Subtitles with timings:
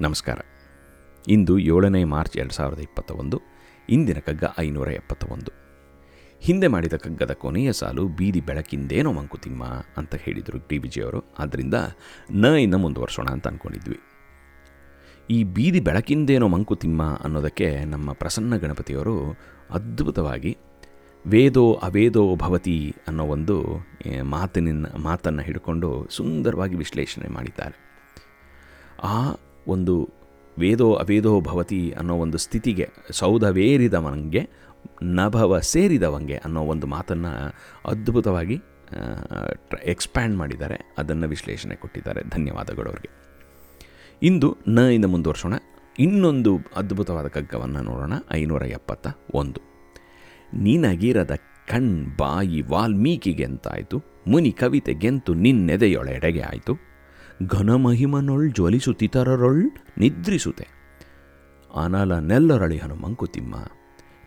[0.00, 0.38] ನಮಸ್ಕಾರ.
[1.28, 3.40] ಇಂದು ಏಳನೇ ಮಾರ್ಚ್ ಎರಡು ಸಾವಿರದ ಇಪ್ಪತ್ತ ಒಂದು
[3.88, 5.52] ಇಂದಿನ ಕಗ್ಗ ಐನೂರ ಎಪ್ಪತ್ತ ಒಂದು
[6.40, 9.64] ಹಿಂದೆ ಮಾಡಿದ ಕಗ್ಗದ ಕೊನೆಯ ಸಾಲು ಬೀದಿ ಬೆಳಕಿಂದೇನೋ ಮಂಕುತಿಮ್ಮ
[9.96, 10.78] ಅಂತ ಹೇಳಿದರು ಟಿ.
[10.78, 11.74] ವಿಜಯವರು ಆದ್ದರಿಂದ
[12.30, 14.00] ನ ಇನ್ನು ಮುಂದುವರ್ಸೋಣ ಅಂತ ಅಂದ್ಕೊಂಡಿದ್ವಿ
[15.30, 19.38] ಈ ಬೀದಿ ಬೆಳಕಿಂದೇನೋ ಮಂಕುತಿಮ್ಮ ಅನ್ನೋದಕ್ಕೆ ನಮ್ಮ ಪ್ರಸನ್ನ ಗಣಪತಿಯವರು
[19.70, 20.58] ಅದ್ಭುತವಾಗಿ
[21.26, 23.86] ವೇದೋ ಅವೇದೋ ಭವತಿ ಅನ್ನೋ ಒಂದು
[24.22, 27.84] ಮಾತಿನ ಮಾತನ್ನು ಹಿಡ್ಕೊಂಡು ಸುಂದರವಾಗಿ ವಿಶ್ಲೇಷಣೆ ಮಾಡಿದ್ದಾರೆ.
[29.02, 29.32] ಆ
[29.68, 30.10] ಒಂದು
[30.58, 34.50] ವೇದೋ ಅವೇದೋ ಭವತಿ ಅನ್ನೋ ಒಂದು ಸ್ಥಿತಿಗೆ ಸೌಧವೇರಿದವನಿಗೆ
[35.02, 37.54] ನಭವ ಸೇರಿದವಂಗೆ ಅನ್ನೋ ಒಂದು ಮಾತನ್ನು
[37.90, 38.60] ಅದ್ಭುತವಾಗಿ
[39.84, 40.94] ಎಕ್ಸ್ಪ್ಯಾಂಡ್ ಮಾಡಿದ್ದಾರೆ.
[40.98, 42.22] ಅದನ್ನು ವಿಶ್ಲೇಷಣೆ ಕೊಟ್ಟಿದ್ದಾರೆ.
[42.22, 43.10] ಧನ್ಯವಾದಗಳು ಅವ್ರಿಗೆ.
[44.22, 45.54] ಇಂದು ನ ಇಂದ ಮುಂದುವರ್ಸೋಣ.
[45.98, 48.12] ಇನ್ನೊಂದು ಅದ್ಭುತವಾದ ಕಗ್ಗವನ್ನು ನೋಡೋಣ.
[48.32, 49.60] ಐನೂರ ಎಪ್ಪತ್ತ ಒಂದು.
[50.54, 51.34] ನೀನಗಿರದ
[51.68, 56.93] ಕಣ್ ಬಾಯಿ ವಾಲ್ಮೀಕಿಗೆಂತಾಯಿತು ಮುನಿ ಕವಿತೆಗೆಂತು ನಿನ್ನೆದೆಯೊಳೆಡೆಗೆ ಆಯಿತು?
[57.42, 60.68] ಘನಮಹಿಮನೊಳ್ ಜ್ವಲಿಸುತ್ತಿತರರೊಳ್ ನಿದ್ರಿಸುತ್ತೆ
[61.76, 63.54] ಅನಲ ನೆಲ್ಲರಳಿ ಹನುಮಂಕುತಿಮ್ಮ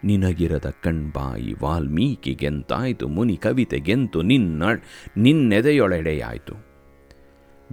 [0.03, 4.63] ನಿನಗಿರದ ಕಣ್ಬಾಯಿ ವಾಲ್ಮೀಕಿಗೆಂತಾಯಿತು ಮುನಿ ಕವಿತೆಗೆಂತು ನಿನ್ನ
[5.17, 6.53] ನಿನ್ನೆದೆಯೊಳೆಡೆಯಾಯಿತು.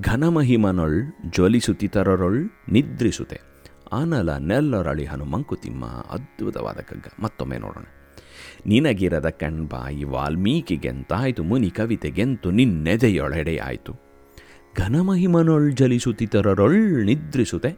[0.00, 3.40] ಘನಮಹಿಮನೊಳ್ ಜ್ವಲಿಸುತ್ತಿತರರೊಳ್ ನಿದ್ರಿಸುತ್ತೆ
[3.92, 7.84] ಆನಲ ನೆಲ್ಲರಳಿ ಹನುಮಂಕುತಿಮ್ಮ ಅದ್ಭುತವಾದ ಕಗ್ಗ ಮತ್ತೊಮ್ಮೆ ನೋಡೋಣ.
[8.66, 14.13] ನಿನಗಿರದ ಕಣ್ಬಾಯಿ ವಾಲ್ಮೀಕಿಗೆಂತಾಯಿತು ಮುನಿ ಕವಿತೆಗೆಂತು ನಿನ್ನೆದೆಯೊಳೆಡೆಯಾಯಿತು.
[14.78, 17.76] ಘನಮಹಿಮನೊಳ್ ಜಲಿಸುತ್ತಿತರರೊಳ್ ನಿದ್ರಿಸುತ್ತೆ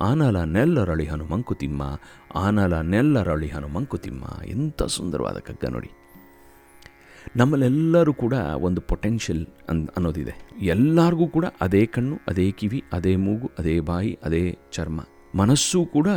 [0.00, 1.82] ಆನಲ ನೆಲ್ಲರಳಿ ಹನುಮಂಕುತಿಮ್ಮ
[2.34, 5.90] ಆನಲ ನೆಲ್ಲರಳಿ ಹನುಮಂಕುತಿಮ್ಮ ಎಂಥ ಸುಂದರವಾದ ಕಗ್ಗ ನೋಡಿ.
[7.36, 10.34] ನಮ್ಮಲ್ಲೆಲ್ಲರೂ ಕೂಡ ಒಂದು ಪೊಟೆನ್ಷಿಯಲ್ ಅನ್, ಅನ್ನೋದಿದೆ.
[10.62, 15.00] ಎಲ್ಲರಿಗೂ ಕೂಡ ಅದೇ ಕಣ್ಣು, ಅದೇ ಕಿವಿ, ಅದೇ ಮೂಗು, ಅದೇ ಬಾಯಿ, ಅದೇ ಚರ್ಮ.
[15.34, 16.08] ಮನಸ್ಸು ಕೂಡ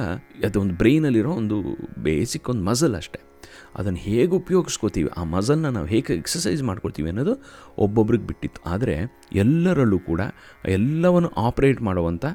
[0.45, 1.63] ಅದೊಂದು ಬ್ರೈನಲ್ಲಿರೋ ಒಂದು
[2.03, 3.28] ಬೇಸಿಕ್ ಒಂದು ಮಸಲ್ ಅಷ್ಟೇ.
[3.77, 7.35] ಅದನ್ನು ಹೇಗೆ ಉಪಯೋಗಿಸ್ಕೋತೀವಿ, ಆ ಮಜಲ್ನ ನಾವು ಹೇಗೆ ಎಕ್ಸಸೈಸ್ ಮಾಡ್ಕೊಳ್ತೀವಿ ಅನ್ನೋದು
[7.85, 8.61] ಒಬ್ಬೊಬ್ರಿಗೆ ಬಿಟ್ಟಿತ್ತು.
[8.73, 8.95] ಆದರೆ
[9.43, 10.21] ಎಲ್ಲರಲ್ಲೂ ಕೂಡ
[10.77, 12.25] ಎಲ್ಲವನ್ನು ಆಪ್ರೇಟ್ ಮಾಡುವಂಥ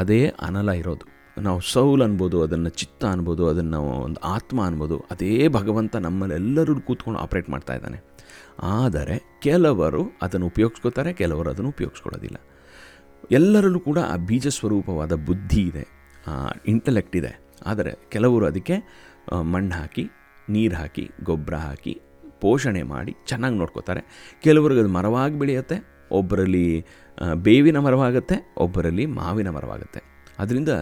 [0.00, 1.06] ಅದೇ ಅನಲ ಇರೋದು.
[1.36, 7.48] ನಾವು ಸೌಲ್ ಅನ್ಬೋದು, ಅದನ್ನು ಚಿತ್ತ ಅನ್ಬೋದು, ಅದನ್ನು ಒಂದು ಆತ್ಮ ಅನ್ಬೋದು, ಅದೇ ಭಗವಂತ ನಮ್ಮಲ್ಲೆಲ್ಲರೂ ಕೂತ್ಕೊಂಡು ಆಪ್ರೇಟ್
[7.54, 7.98] ಮಾಡ್ತಾ ಇದ್ದಾನೆ.
[8.80, 9.16] ಆದರೆ
[9.46, 12.38] ಕೆಲವರು ಅದನ್ನು ಉಪಯೋಗಿಸ್ಕೋತಾರೆ, ಕೆಲವರು ಅದನ್ನು ಉಪಯೋಗಿಸ್ಕೊಳ್ಳೋದಿಲ್ಲ.
[13.38, 15.84] ಎಲ್ಲರಲ್ಲೂ ಕೂಡ ಆ ಬೀಜ ಸ್ವರೂಪವಾದ ಬುದ್ಧಿ ಇದೆ
[16.72, 17.32] ಇಂಟಲೆಕ್ಟ್ ಇದೆ.
[17.70, 18.76] ಆದರೆ ಕೆಲವರು ಅದಕ್ಕೆ
[19.52, 20.04] ಮಣ್ಣು ಹಾಕಿ
[20.54, 21.94] ನೀರು ಹಾಕಿ, ಗೊಬ್ಬರ ಹಾಕಿ,
[22.42, 24.02] ಪೋಷಣೆ ಮಾಡಿ ಚೆನ್ನಾಗಿ ನೋಡ್ಕೋತಾರೆ.
[24.46, 25.76] ಕೆಲವ್ರಿಗೆ ಅದು ಮರವಾಗಿ ಬೆಳೆಯುತ್ತೆ,
[26.18, 26.66] ಒಬ್ಬರಲ್ಲಿ
[27.46, 30.00] ಬೇವಿನ ಮರವಾಗುತ್ತೆ, ಒಬ್ಬರಲ್ಲಿ ಮಾವಿನ ಮರವಾಗುತ್ತೆ.
[30.42, 30.72] ಅದರಿಂದ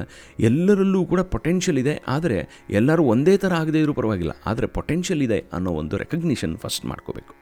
[0.49, 2.39] ಎಲ್ಲರಲ್ಲೂ ಕೂಡ ಪೊಟೆನ್ಷಿಯಲ್ ಇದೆ, ಆದರೆ
[2.79, 7.35] ಎಲ್ಲರೂ ಒಂದೇ ಥರ ಆಗದೇ ಇರೋ ಪರವಾಗಿಲ್ಲ, ಆದರೆ ಪೊಟೆನ್ಷಿಯಲ್ ಇದೆ ಅನ್ನೋ ಒಂದು ರೆಕಗ್ನಿಷನ್ ಫಸ್ಟ್ ಮಾಡ್ಕೋಬೇಕು.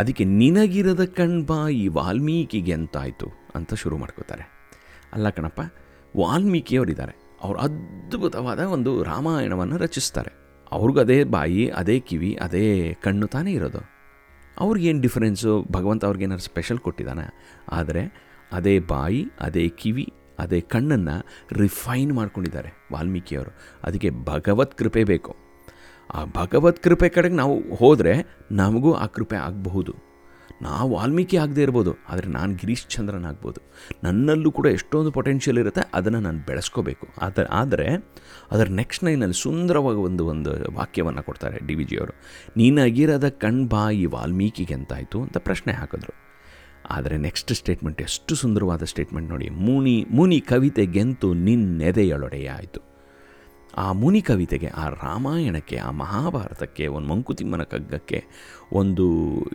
[0.00, 3.28] ಅದಕ್ಕೆ ನಿನಗಿರದ ಕಣ್ಬಾ ಈ ವಾಲ್ಮೀಕಿಗೆ ಎಂತಾಯಿತು
[3.58, 4.44] ಅಂತ ಶುರು ಮಾಡ್ಕೋತಾರೆ.
[5.16, 5.60] ಅಲ್ಲ ಕಣಪ್ಪ,
[6.14, 10.32] ವಾಲ್ಮೀಕಿಯವರಿದ್ದಾರೆ, ಅವರು ಅದ್ಭುತವಾದ ಒಂದು ರಾಮಾಯಣವನ್ನು ರಚಿಸ್ತಾರೆ.
[10.72, 13.78] ಅವ್ರಿಗೂ ಅದೇ ಬಾಯಿ, ಅದೇ ಕಿವಿ, ಅದೇ ಕಣ್ಣು ತಾನೇ ಇರೋದು.
[14.60, 17.34] ಅವ್ರಿಗೇನು ಡಿಫ್ರೆನ್ಸು ಭಗವಂತ ಅವ್ರಿಗೇನಾದ್ರು ಸ್ಪೆಷಲ್ ಕೊಟ್ಟಿದ್ದಾನೆ?
[17.72, 25.36] ಆದರೆ ಅದೇ ಬಾಯಿ, ಅದೇ ಕಿವಿ, ಅದೇ ಕಣ್ಣನ್ನು ರಿಫೈನ್ ಮಾಡ್ಕೊಂಡಿದ್ದಾರೆ ವಾಲ್ಮೀಕಿಯವರು ಅದಕ್ಕೆ ಭಗವತ್ ಕೃಪೆ ಬೇಕು.
[26.14, 29.94] ಆ ಭಗವತ್ ಕೃಪೆ ಕಡೆಗೆ ನಾವು ಹೋದರೆ ನಮಗೂ ಆ ಕೃಪೆ ಆಗಬಹುದು.
[30.66, 33.60] ನಾವು ವಾಲ್ಮೀಕಿ ಆಗದೆ ಇರ್ಬೋದು, ಆದರೆ ನಾನು ಗಿರೀಶ್ ಚಂದ್ರನ್ ಆಗ್ಬೋದು
[34.04, 37.06] ನನ್ನಲ್ಲೂ ಕೂಡ ಎಷ್ಟೊಂದು ಪೊಟೆನ್ಷಿಯಲ್ ಇರುತ್ತೆ, ಅದನ್ನು ನಾನು ಬೆಳೆಸ್ಕೋಬೇಕು.
[37.26, 37.88] ಆದ ಆದರೆ
[38.54, 42.14] ಅದರ ನೆಕ್ಸ್ಟ್ ನೈನಲ್ಲಿ ಸುಂದರವಾಗಿ ಒಂದು ಒಂದು ವಾಕ್ಯವನ್ನು ಕೊಡ್ತಾರೆ ಡಿ ವಿ ಜಿಯವರು
[42.60, 45.20] ನೀನಾಗಿರದ ಕಣ್ಬಾಯಿ ವಾಲ್ಮೀಕಿಗೆ ಎಂತಾಯಿತು?
[45.26, 46.14] ಅಂತ ಪ್ರಶ್ನೆ ಹಾಕಿದ್ರು.
[46.96, 51.30] ಆದರೆ ನೆಕ್ಸ್ಟ್ ಸ್ಟೇಟ್ಮೆಂಟ್ ಎಷ್ಟು ಸುಂದರವಾದ ಸ್ಟೇಟ್ಮೆಂಟ್ ನೋಡಿ, ಮುನಿ ಮುನಿ ಕವಿತೆ ಗೆಂತು
[53.74, 58.24] ಆ ಮುನಿ ಕವಿತೆಗೆ, ಆ ರಾಮಾಯಣಕ್ಕೆ, ಆ ಮಹಾಭಾರತಕ್ಕೆ, ಒಂದು ಮಂಕುತಿಮ್ಮನ ಕಗ್ಗಕ್ಕೆ
[58.72, 59.06] ಒಂದು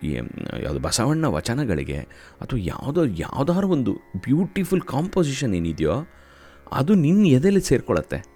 [0.03, 1.99] ಯಾವುದು ಬಸವಣ್ಣ ವಚನಗಳಿಗೆ
[2.41, 6.05] ಅಥವಾ ಯಾವುದೋ, ಯಾವುದಾದ್ರು ಒಂದು ಬ್ಯೂಟಿಫುಲ್ ಕಾಂಪೋಸಿಷನ್ ಏನಿದೆಯೋ,
[6.71, 8.31] ಅದು ನಿನ್ನ ಎದೆಯಲ್ಲಿ ಸೇರ್ಕೊಳ್ಳುತ್ತೆ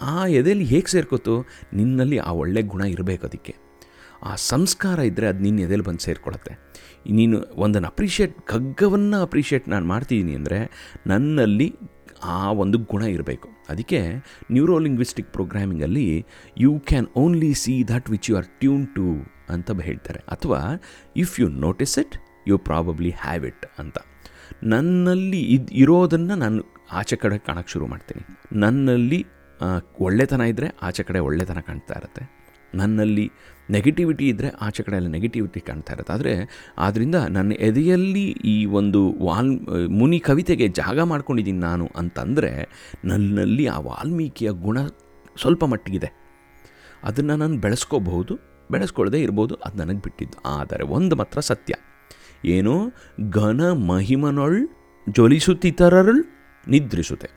[0.00, 3.56] ಆ ಎದೆಯಲ್ಲಿ ಹೇಗೆ ಸೇರ್ಕೋತು ನಿನ್ನಲ್ಲಿ ಆ ಒಳ್ಳೆ ಗುಣ ಇರಬೇಕು ಅದಕ್ಕೆ.
[4.22, 6.52] ಆ ಸಂಸ್ಕಾರ ಇದ್ದರೆ ಅದು ನಿನ್ನ ಎದೆಲಿ ಬಂದು ಸೇರ್ಕೊಳತ್ತೆ.
[7.10, 10.70] ನೀನು ಒಂದನ್ನು ಅಪ್ರಿಷಿಯೇಟ್ ಕಗ್ಗವನ್ನು ಅಪ್ರಿಷಿಯೇಟ್ ನಾನು ಮಾಡ್ತಿದ್ದೀನಿ ಅಂದರೆ,
[11.06, 11.74] ನನ್ನಲ್ಲಿ
[12.24, 13.55] ಆ ಒಂದು ಗುಣ ಇರಬೇಕು.
[13.68, 14.00] ಅದಕ್ಕೆ
[14.52, 16.06] neurolinguistic ಪ್ರೋಗ್ರಾಮಿಂಗಲ್ಲಿ
[16.64, 19.06] you can only see that which you are tuned to
[19.54, 20.20] ಅಂತ ಹೇಳ್ತಾರೆ.
[20.34, 20.60] ಅಥವಾ
[21.16, 22.16] if you notice it
[22.48, 23.98] you probably have it ಅಂತ.
[24.62, 26.58] ನನ್ನಲ್ಲಿ ಇದು, ಇರೋದನ್ನು ನಾನು
[26.92, 28.22] ಆಚೆ ಕಡೆ ಕಾಣೋಕ್ಕೆ ಶುರು ಮಾಡ್ತೀನಿ.
[28.64, 29.20] ನನ್ನಲ್ಲಿ
[30.00, 32.22] ಒಳ್ಳೆತನ ಇದ್ದರೆ ಆಚೆ ಕಡೆ ಒಳ್ಳೆತನ ಕಾಣ್ತಾ ಇರುತ್ತೆ.
[32.74, 33.30] ನನ್ನಲ್ಲಿ
[33.70, 36.12] ನೆಗೆಟಿವಿಟಿ ಇದ್ದರೆ ಆಚೆ ಕಡೆ ಎಲ್ಲ ನೆಗೆಟಿವಿಟಿ ಕಾಣ್ತಾ ಇರುತ್ತೆ.
[36.12, 36.48] ಆದರೆ
[36.78, 39.50] ಆದ್ದರಿಂದ ನನ್ನ ಎದೆಯಲ್ಲಿ ಈ ಒಂದು ವಾಲ್,
[39.88, 42.68] ಮುನಿ ಕವಿತೆಗೆ ಜಾಗ ಮಾಡ್ಕೊಂಡಿದ್ದೀನಿ ನಾನು ಅಂತಂದರೆ
[43.04, 44.86] ನನ್ನಲ್ಲಿ ಆ ವಾಲ್ಮೀಕಿಯ ಗುಣ
[45.40, 46.12] ಸ್ವಲ್ಪ ಮಟ್ಟಿಗಿದೆ.
[47.04, 50.48] ಅದನ್ನು ನಾನು ಬೆಳೆಸ್ಕೋಬಹುದು ಬೆಳೆಸ್ಕೊಳ್ಳದೆ ಇರ್ಬೋದು, ಅದು ನನಗೆ ಬಿಟ್ಟಿದ್ದು.
[50.48, 51.74] ಆದರೆ ಒಂದು ಮಾತ್ರ ಸತ್ಯ.
[52.44, 52.92] ಏನು?
[53.30, 54.68] ಘನ ಮಹಿಮನೊಳ್
[55.12, 56.24] ಜ್ವಲಿಸುತ್ತಿತರರಳ್
[56.68, 57.35] ನಿದ್ರಿಸುತ್ತೆ.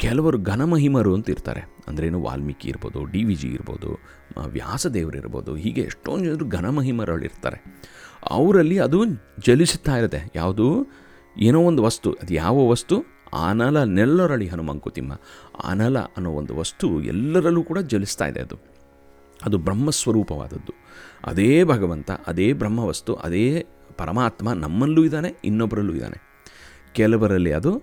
[0.00, 1.60] ಕೆಲವರು ಘನಮಹಿಮರು ಅಂತ ಇರ್ತಾರೆ.
[1.88, 3.98] ಅಂದ್ರೇನು ವಾಲ್ಮೀಕಿ ಇರ್ಬೋದು, ಡಿ ವಿ ಜಿ ಇರ್ಬೋದು
[4.46, 7.64] ವ್ಯಾಸದೇವರು ಇರ್ಬೋದು, ಹೀಗೆ ಎಷ್ಟೊಂದು ಜನರು ಘನಮಹಿಮರಳು ಇರ್ತಾರೆ.
[8.30, 9.04] ಅವರಲ್ಲಿ ಅದು
[9.46, 10.32] ಜಲಿಸುತ್ತಾ ಇರುತ್ತೆ.
[10.36, 10.86] ಯಾವುದು?
[11.38, 12.96] ಏನೋ ಒಂದು ವಸ್ತು, ಅದು ಯಾವ ವಸ್ತು?
[13.32, 15.12] ಆನಲ ನೆಲ್ಲರಳಿ ಹನುಮಂಕುತಿಮ್ಮ
[15.64, 18.56] ಆನಲ ಅನ್ನೋ ಒಂದು ವಸ್ತು ಎಲ್ಲರಲ್ಲೂ ಕೂಡ ಜಲಿಸ್ತಾ ಇದೆ ಅದು.
[19.44, 20.72] ಅದು ಬ್ರಹ್ಮಸ್ವರೂಪವಾದದ್ದು.
[21.24, 23.66] ಅದೇ ಭಗವಂತ, ಅದೇ ಬ್ರಹ್ಮವಸ್ತು, ಅದೇ
[23.96, 26.18] ಪರಮಾತ್ಮ ನಮ್ಮಲ್ಲೂ ಇದ್ದಾನೆ ಇನ್ನೊಬ್ಬರಲ್ಲೂ ಇದ್ದಾನೆ.
[26.94, 27.82] ಕೆಲವರಲ್ಲಿ ಅದು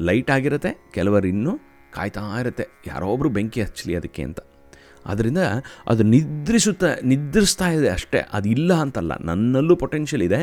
[0.00, 1.52] ಲೈಟ್ ಆಗಿರುತ್ತೆ, ಕೆಲವರು ಇನ್ನೂ
[1.92, 2.66] ಕಾಯ್ತಾ ಇರುತ್ತೆ.
[2.86, 4.40] ಯಾರೋ ಒಬ್ಬರು ಬೆಂಕಿ ಹಚ್ಚಲಿ ಅದಕ್ಕೆ ಅಂತ.
[5.06, 5.38] ಅದರಿಂದ
[5.88, 8.20] ಅದು ನಿದ್ರಿಸುತ್ತ, ನಿದ್ರಿಸ್ತಾ ಇದೆ ಅಷ್ಟೇ.
[8.32, 10.40] ಅದು ಇಲ್ಲ ಅಂತಲ್ಲ, ನನ್ನಲ್ಲೂ ಪೊಟೆನ್ಷಿಯಲ್ ಇದೆ.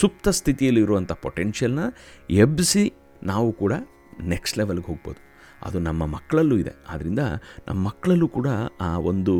[0.00, 1.78] ಸುಪ್ತ ಸ್ಥಿತಿಯಲ್ಲಿರುವಂಥ ಪೊಟೆನ್ಷಿಯಲ್ನ
[2.30, 3.72] ಎಬ್ಬಿಸಿ ನಾವು ಕೂಡ
[4.24, 5.20] ನೆಕ್ಸ್ಟ್ ಲೆವೆಲ್ಗೆ ಹೋಗ್ಬೋದು.
[5.62, 6.72] ಅದು ನಮ್ಮ ಮಕ್ಕಳಲ್ಲೂ ಇದೆ.
[6.88, 7.22] ಆದ್ದರಿಂದ
[7.68, 8.48] ನಮ್ಮ ಮಕ್ಕಳಲ್ಲೂ ಕೂಡ
[8.80, 9.34] ಆ ಒಂದು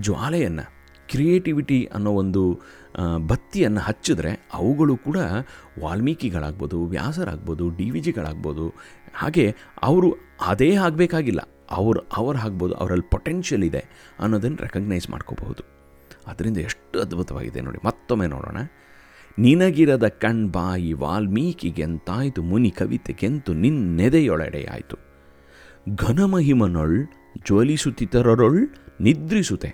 [0.00, 0.81] ಜ್ವಾಲೆಯನ್ನು
[1.12, 2.42] ಕ್ರಿಯೇಟಿವಿಟಿ ಅನ್ನೋ ಒಂದು
[3.30, 5.18] ಬತ್ತಿಯನ್ನು ಹಚ್ಚಿದ್ರೆ ಅವುಗಳು ಕೂಡ
[5.82, 8.66] ವಾಲ್ಮೀಕಿಗಳಾಗ್ಬೋದು, ವ್ಯಾಸರಾಗ್ಬೋದು, ಡಿ ವಿ ಜಿಗಳಾಗ್ಬೋದು,
[9.14, 9.44] ಹಾಗೆ
[9.82, 10.08] ಅವರು
[10.46, 13.82] ಅದೇ ಆಗಬೇಕಾಗಿಲ್ಲ, ಅವರು, ಅವ್ರು ಆಗ್ಬೋದು, ಅವರಲ್ಲಿ ಪೊಟೆನ್ಷಿಯಲ್ ಇದೆ
[14.18, 15.62] ಅನ್ನೋದನ್ನು ರೆಕಗ್ನೈಸ್ ಮಾಡ್ಕೋಬಹುದು.
[16.30, 18.58] ಅದರಿಂದ ಎಷ್ಟು ಅದ್ಭುತವಾಗಿದೆ ನೋಡಿ, ಮತ್ತೊಮ್ಮೆ ನೋಡೋಣ.
[19.38, 24.96] ನಿನಗಿರದ ಕಣ್ಬಾಯಿ ವಾಲ್ಮೀಕಿಗೆಂತಾಯ್ತು ಮುನಿ ಕವಿತೆಗೆಂತು ನಿನ್ನೆದೆಯೊಳಡೆಯಾಯಿತು.
[26.04, 26.98] ಘನಮಹಿಮನೊಳ್
[27.46, 28.60] ಜ್ವಲಿಸುತ್ತಿತರರೊಳ್
[29.00, 29.70] ನಿದ್ರಿಸುತ್ತೆ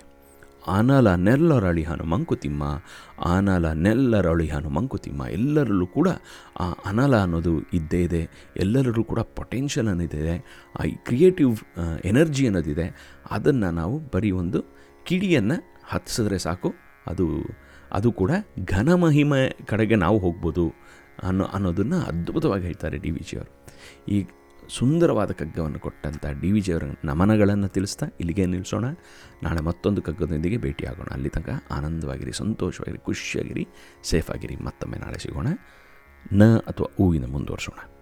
[0.67, 2.63] ಆನಲ ನೆಲ್ಲರಳಿ ಮಂಕುತಿಮ್ಮ,
[3.25, 5.25] ಆನಲ ನೆಲ್ಲರಳಿ ಮಂಕುತಿಮ್ಮ.
[5.27, 6.07] ಎಲ್ಲರಲ್ಲೂ ಕೂಡ
[6.59, 8.29] ಆ ಅನಲ ಅನ್ನೋದು ಇದ್ದೇ ಇದೆ.
[8.57, 10.37] ಎಲ್ಲರಲ್ಲೂ ಕೂಡ ಪೊಟೆನ್ಷಿಯಲ್ ಅನ್ನೋದಿದೆ.
[10.79, 11.57] ಆ ಕ್ರಿಯೇಟಿವ್
[12.05, 13.17] ಎನರ್ಜಿ ಅನ್ನೋದಿದೆ.
[13.31, 14.61] ಅದನ್ನು ನಾವು ಬರೀ ಒಂದು
[15.03, 16.73] ಕಿಡಿಯನ್ನು ಹತ್ತಿಸಿದ್ರೆ ಸಾಕು.
[17.07, 17.27] ಅದು
[17.91, 18.31] ಅದು ಕೂಡ
[18.65, 20.73] ಘನ ಮಹಿಮೆ ಕಡೆಗೆ ನಾವು ಹೋಗ್ಬೋದು
[21.23, 23.65] ಅನ್ನೋ, ಅನ್ನೋದನ್ನು ಅದ್ಭುತವಾಗಿ ಹೇಳ್ತಾರೆ ಡಿ ವಿ ಜಿಯವರು.
[24.07, 24.27] ಈ
[24.69, 28.85] ಸುಂದರವಾದ ಕಗ್ಗವನ್ನು ಕೊಟ್ಟಂಥ ಡಿ ವಿ ಜಿಯವರ ನಮನಗಳನ್ನು ತಿಳಿಸ್ತಾ ಇಲ್ಲಿಗೆ ನಿಲ್ಲಿಸೋಣ.
[29.43, 31.07] ನಾಳೆ ಮತ್ತೊಂದು ಕಗ್ಗದೊಂದಿಗೆ ಭೇಟಿಯಾಗೋಣ.
[31.11, 33.67] ಅಲ್ಲಿ ತನಕ ಆನಂದವಾಗಿರಿ, ಸಂತೋಷವಾಗಿರಿ, ಖುಷಿಯಾಗಿರಿ,
[34.03, 34.55] ಸೇಫಾಗಿರಿ.
[34.55, 35.47] ಮತ್ತೊಮ್ಮೆ ನಾಳೆ ಸಿಗೋಣ.
[36.31, 37.98] ನ ಅಥವಾ ಹೂವಿನ ಮುಂದುವರಿಸೋಣ.